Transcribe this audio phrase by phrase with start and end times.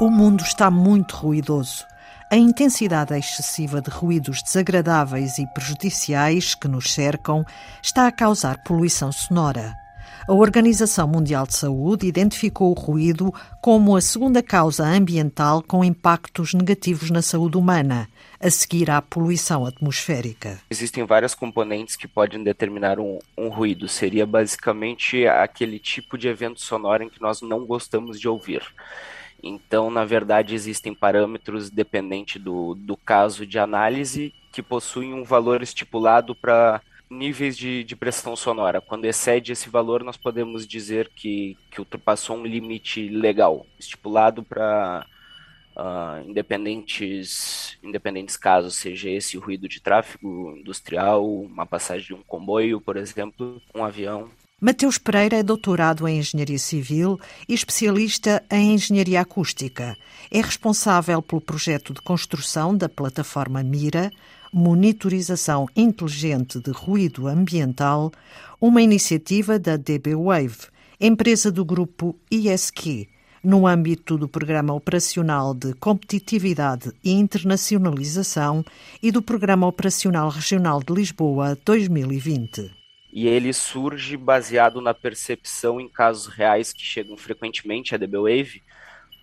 [0.00, 1.84] O mundo está muito ruidoso.
[2.30, 7.44] A intensidade excessiva de ruídos desagradáveis e prejudiciais que nos cercam
[7.82, 9.74] está a causar poluição sonora.
[10.28, 16.54] A Organização Mundial de Saúde identificou o ruído como a segunda causa ambiental com impactos
[16.54, 18.06] negativos na saúde humana,
[18.40, 20.60] a seguir à poluição atmosférica.
[20.70, 23.88] Existem várias componentes que podem determinar um, um ruído.
[23.88, 28.62] Seria basicamente aquele tipo de evento sonoro em que nós não gostamos de ouvir.
[29.42, 35.62] Então, na verdade, existem parâmetros dependente do, do caso de análise que possuem um valor
[35.62, 38.80] estipulado para níveis de, de pressão sonora.
[38.80, 45.06] Quando excede esse valor, nós podemos dizer que, que ultrapassou um limite legal, estipulado para
[45.76, 52.22] uh, ah, independentes, independentes casos, seja esse ruído de tráfego industrial, uma passagem de um
[52.22, 54.28] comboio, por exemplo, um avião.
[54.60, 59.96] Mateus Pereira é doutorado em Engenharia Civil e especialista em Engenharia Acústica.
[60.32, 64.10] É responsável pelo projeto de construção da plataforma Mira,
[64.52, 68.10] Monitorização Inteligente de Ruído Ambiental,
[68.60, 70.66] uma iniciativa da DB Wave,
[71.00, 73.06] empresa do grupo ISQ,
[73.44, 78.64] no âmbito do Programa Operacional de Competitividade e Internacionalização
[79.00, 82.77] e do Programa Operacional Regional de Lisboa 2020.
[83.12, 88.62] E ele surge baseado na percepção em casos reais que chegam frequentemente à DB Wave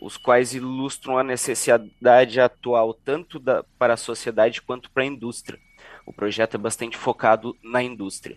[0.00, 5.58] os quais ilustram a necessidade atual tanto da, para a sociedade quanto para a indústria.
[6.04, 8.36] O projeto é bastante focado na indústria,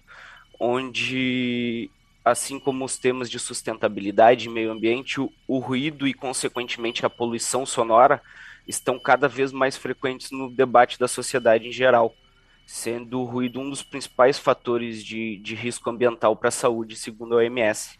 [0.59, 1.89] onde,
[2.23, 7.09] assim como os temas de sustentabilidade e meio ambiente, o, o ruído e, consequentemente, a
[7.09, 8.21] poluição sonora
[8.65, 12.13] estão cada vez mais frequentes no debate da sociedade em geral,
[12.67, 17.33] sendo o ruído um dos principais fatores de, de risco ambiental para a saúde, segundo
[17.33, 17.97] a OMS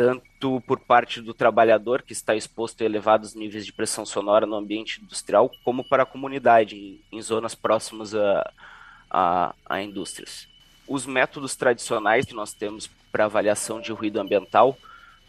[0.00, 4.56] tanto por parte do trabalhador, que está exposto a elevados níveis de pressão sonora no
[4.56, 8.50] ambiente industrial, como para a comunidade, em, em zonas próximas a,
[9.10, 10.48] a, a indústrias.
[10.88, 14.74] Os métodos tradicionais que nós temos para avaliação de ruído ambiental,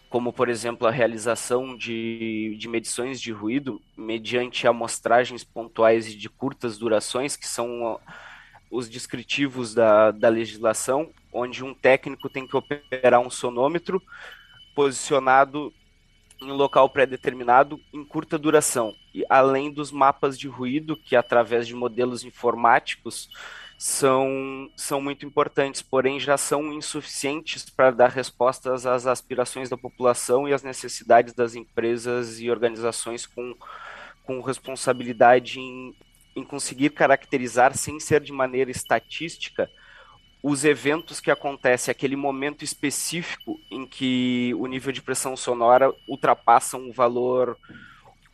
[0.09, 6.29] como, por exemplo, a realização de, de medições de ruído mediante amostragens pontuais e de
[6.29, 7.99] curtas durações, que são
[8.71, 14.01] os descritivos da, da legislação, onde um técnico tem que operar um sonômetro
[14.73, 15.73] posicionado
[16.41, 21.75] em local pré-determinado em curta duração, e além dos mapas de ruído, que através de
[21.75, 23.29] modelos informáticos
[23.77, 30.47] são, são muito importantes, porém já são insuficientes para dar respostas às aspirações da população
[30.47, 33.55] e às necessidades das empresas e organizações com,
[34.23, 35.95] com responsabilidade em,
[36.35, 39.69] em conseguir caracterizar, sem ser de maneira estatística,
[40.43, 46.77] os eventos que acontecem, aquele momento específico em que o nível de pressão sonora ultrapassa
[46.77, 47.57] um valor,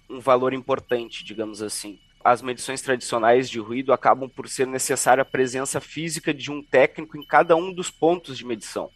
[0.09, 2.00] um valor importante, digamos assim.
[2.24, 7.18] As medições tradicionais de ruído acabam por ser necessária a presença física de um técnico
[7.18, 8.90] em cada um dos pontos de medição,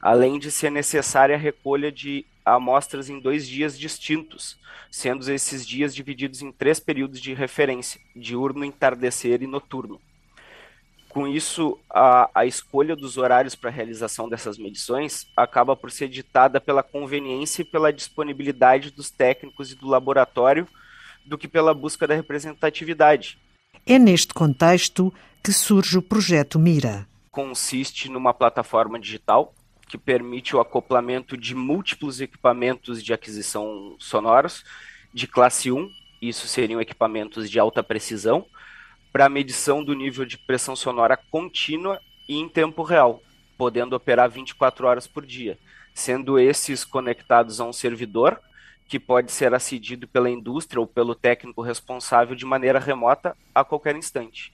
[0.00, 4.58] além de ser necessária a recolha de amostras em dois dias distintos,
[4.90, 10.00] sendo esses dias divididos em três períodos de referência: diurno, entardecer e noturno.
[11.08, 16.08] Com isso, a, a escolha dos horários para a realização dessas medições acaba por ser
[16.08, 20.68] ditada pela conveniência e pela disponibilidade dos técnicos e do laboratório
[21.24, 23.38] do que pela busca da representatividade.
[23.86, 27.06] É neste contexto que surge o projeto Mira.
[27.30, 29.54] Consiste numa plataforma digital
[29.88, 34.64] que permite o acoplamento de múltiplos equipamentos de aquisição sonoros
[35.12, 35.90] de classe 1,
[36.20, 38.46] isso seriam equipamentos de alta precisão,
[39.12, 43.22] para medição do nível de pressão sonora contínua e em tempo real,
[43.56, 45.58] podendo operar 24 horas por dia,
[45.94, 48.38] sendo esses conectados a um servidor
[48.86, 53.96] que pode ser acedido pela indústria ou pelo técnico responsável de maneira remota a qualquer
[53.96, 54.52] instante.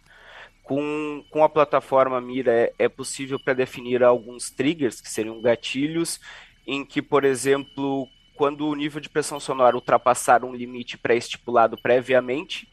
[0.65, 6.19] Com, com a plataforma Mira é, é possível predefinir alguns triggers, que seriam gatilhos,
[6.67, 12.67] em que, por exemplo, quando o nível de pressão sonora ultrapassar um limite pré-estipulado previamente,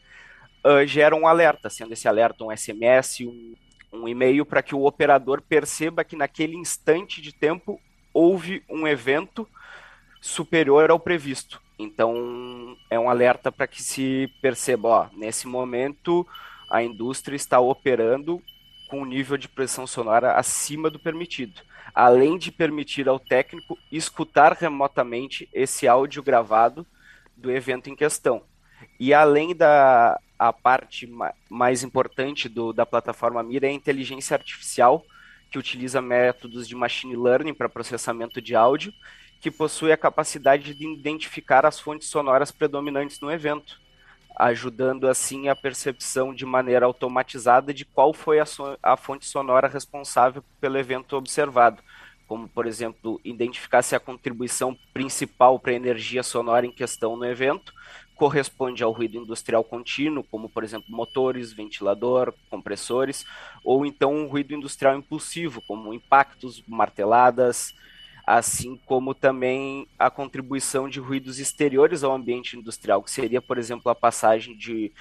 [0.64, 3.54] uh, gera um alerta, sendo esse alerta um SMS, um,
[3.92, 7.78] um e-mail, para que o operador perceba que naquele instante de tempo
[8.12, 9.46] houve um evento
[10.18, 11.60] superior ao previsto.
[11.78, 16.26] Então, é um alerta para que se perceba, ó, nesse momento
[16.72, 18.42] a indústria está operando
[18.88, 21.60] com um nível de pressão sonora acima do permitido,
[21.94, 26.86] além de permitir ao técnico escutar remotamente esse áudio gravado
[27.36, 28.42] do evento em questão.
[28.98, 31.08] E além da a parte
[31.48, 35.04] mais importante do, da plataforma Mira é a inteligência artificial,
[35.52, 38.92] que utiliza métodos de machine learning para processamento de áudio
[39.42, 43.80] que possui a capacidade de identificar as fontes sonoras predominantes no evento,
[44.36, 49.68] ajudando assim a percepção de maneira automatizada de qual foi a, so a fonte sonora
[49.68, 51.82] responsável pelo evento observado,
[52.26, 57.24] como por exemplo identificar se a contribuição principal para a energia sonora em questão no
[57.24, 57.72] evento
[58.14, 63.24] corresponde ao ruído industrial contínuo, como por exemplo motores, ventilador, compressores,
[63.64, 67.74] ou então um ruído industrial impulsivo, como impactos, marteladas,
[68.26, 73.90] assim como também a contribuição de ruídos exteriores ao ambiente industrial, que seria, por exemplo,
[73.90, 74.92] a passagem de,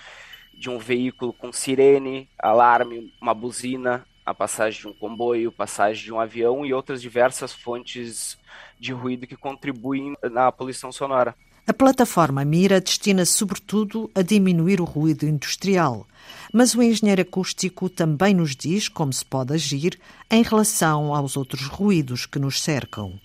[0.53, 6.13] de um veículo com sirene, alarme, uma buzina, a passagem de um comboio, passagem de
[6.13, 8.37] um avião e outras diversas fontes
[8.79, 11.35] de ruído que contribuem na poluição sonora.
[11.67, 16.07] A plataforma Mira destina-se sobretudo a diminuir o ruído industrial,
[16.51, 19.99] mas o engenheiro acústico também nos diz como se pode agir
[20.29, 23.19] em relação aos outros ruídos que nos cercam.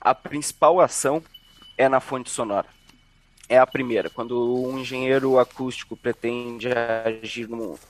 [0.00, 1.22] A principal ação
[1.76, 2.66] é na fonte sonora.
[3.48, 4.08] É a primeira.
[4.08, 7.46] Quando um engenheiro acústico pretende agir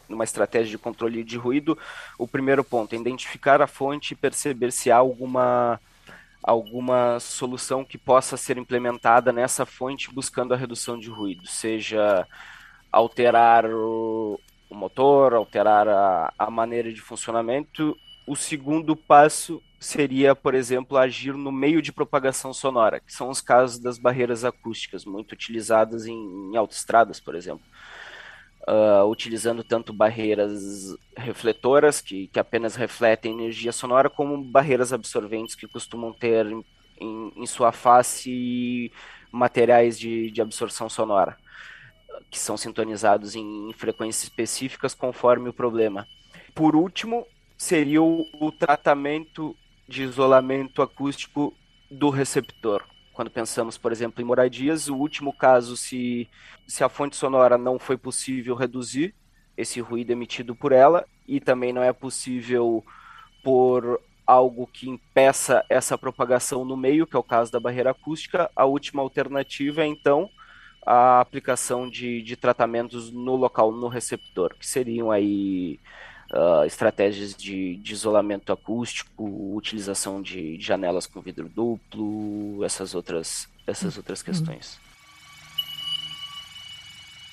[0.08, 1.78] numa estratégia de controle de ruído,
[2.18, 5.80] o primeiro ponto é identificar a fonte e perceber se há alguma
[6.42, 12.26] alguma solução que possa ser implementada nessa fonte buscando a redução de ruído, seja
[12.90, 17.96] alterar o, o motor, alterar a, a maneira de funcionamento.
[18.26, 23.40] O segundo passo seria, por exemplo, agir no meio de propagação sonora, que são os
[23.40, 27.66] casos das barreiras acústicas, muito utilizadas em, em autoestradas, por exemplo
[28.68, 35.66] uh, utilizando tanto barreiras refletoras, que, que apenas refletem energia sonora, como barreiras absorventes, que
[35.66, 36.46] costumam ter
[36.98, 38.92] em, em sua face
[39.30, 41.36] materiais de, de absorção sonora,
[42.30, 46.06] que são sintonizados em frequências específicas conforme o problema.
[46.54, 47.26] Por último,
[47.56, 49.56] seria o, o tratamento
[49.88, 51.54] de isolamento acústico
[51.90, 56.28] do receptor quando pensamos, por exemplo, em moradias, o último caso, se,
[56.66, 59.14] se a fonte sonora não foi possível reduzir
[59.56, 62.84] esse ruído emitido por ela, e também não é possível
[63.44, 68.50] por algo que impeça essa propagação no meio, que é o caso da barreira acústica,
[68.56, 70.30] a última alternativa é então
[70.84, 75.78] a aplicação de, de tratamentos no local, no receptor, que seriam aí
[76.32, 83.96] uh, estratégias de, de, isolamento acústico, utilização de, janelas com vidro duplo, essas outras, essas
[83.96, 84.24] outras uhum.
[84.26, 84.80] questões.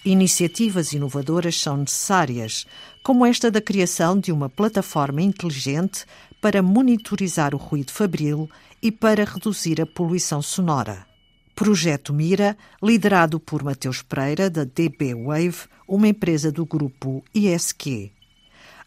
[0.06, 2.66] Iniciativas inovadoras são necessárias,
[3.04, 6.06] como esta da criação de uma plataforma inteligente
[6.40, 8.50] para monitorizar o ruído fabril
[8.82, 11.06] e para reduzir a poluição sonora.
[11.54, 18.10] Projeto Mira, liderado por Mateus Pereira, da DB Wave, uma empresa do grupo ISQ.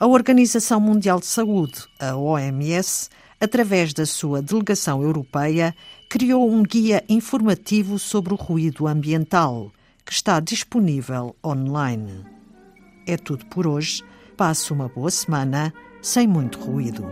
[0.02, 3.08] A Organização Mundial de Saúde, a OMS,
[3.40, 5.72] através da sua delegação europeia,
[6.08, 9.70] criou um guia informativo sobre o ruído ambiental,
[10.04, 12.25] que está disponível online.
[13.06, 14.02] É tudo por hoje.
[14.37, 15.72] Passe uma boa semana
[16.02, 17.06] sem muito ruído.